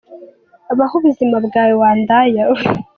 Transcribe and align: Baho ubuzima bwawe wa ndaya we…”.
Baho 0.77 0.95
ubuzima 0.99 1.37
bwawe 1.45 1.73
wa 1.81 1.91
ndaya 1.99 2.43
we…”. 2.53 2.61